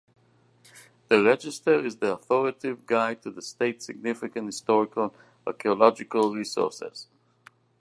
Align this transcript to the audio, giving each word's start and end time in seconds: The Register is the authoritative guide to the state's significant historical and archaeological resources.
The 1.09 1.21
Register 1.23 1.85
is 1.85 1.97
the 1.97 2.13
authoritative 2.15 2.87
guide 2.87 3.21
to 3.21 3.29
the 3.29 3.43
state's 3.43 3.85
significant 3.85 4.47
historical 4.47 5.03
and 5.03 5.13
archaeological 5.45 6.33
resources. 6.33 7.07